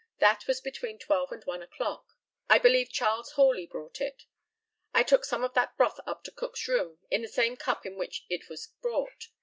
That 0.17 0.47
was 0.47 0.61
between 0.61 0.97
twelve 0.97 1.31
and 1.31 1.43
one 1.43 1.61
o'clock. 1.61 2.15
I 2.49 2.57
believe 2.57 2.91
Charles 2.91 3.33
Horley 3.33 3.67
brought 3.67 4.01
it. 4.01 4.25
I 4.95 5.03
took 5.03 5.23
some 5.23 5.43
of 5.43 5.53
that 5.53 5.77
broth 5.77 5.99
up 6.07 6.23
to 6.23 6.31
Cook's 6.31 6.67
room 6.67 6.97
in 7.11 7.21
the 7.21 7.27
same 7.27 7.55
cup 7.55 7.85
in 7.85 7.97
which 7.97 8.25
it 8.27 8.49
was 8.49 8.65
brought. 8.81 9.27